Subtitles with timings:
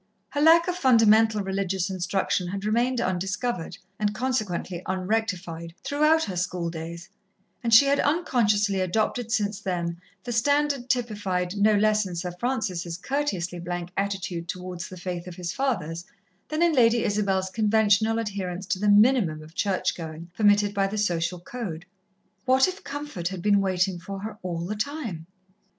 [0.29, 7.07] Her lack of fundamental religious instruction had remained undiscovered, and consequently unrectified, throughout her schooldays,
[7.63, 12.97] and she had unconsciously adopted since then the standard typified no less in Sir Francis'
[12.97, 16.03] courteously blank attitude towards the faith of his fathers,
[16.49, 20.97] than in Lady Isabel's conventional adherence to the minimum of church going permitted by the
[20.97, 21.85] social code.
[22.45, 25.27] What if comfort had been waiting for her all the time?